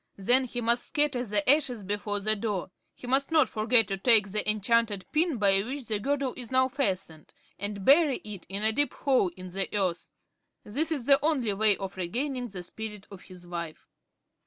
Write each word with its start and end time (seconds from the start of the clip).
Then 0.17 0.45
he 0.45 0.61
must 0.61 0.87
scatter 0.87 1.23
the 1.23 1.47
ashes 1.47 1.83
before 1.83 2.19
the 2.21 2.35
door. 2.35 2.71
He 2.95 3.05
must 3.05 3.29
not 3.29 3.47
forget 3.47 3.87
to 3.89 3.97
take 3.97 4.31
the 4.31 4.49
enchanted 4.49 5.05
pin 5.11 5.37
by 5.37 5.61
which 5.61 5.85
the 5.85 5.99
girdle 5.99 6.33
is 6.35 6.49
now 6.49 6.69
fastened 6.69 7.31
and 7.59 7.85
bury 7.85 8.17
it 8.23 8.47
in 8.49 8.63
a 8.63 8.71
deep 8.71 8.95
hole 8.95 9.29
in 9.37 9.51
the 9.51 9.69
earth. 9.77 10.09
This 10.63 10.91
is 10.91 11.05
the 11.05 11.23
only 11.23 11.53
way 11.53 11.77
of 11.77 11.97
regaining 11.97 12.47
the 12.47 12.63
spirit 12.63 13.05
of 13.11 13.21
his 13.21 13.45
wife." 13.45 13.87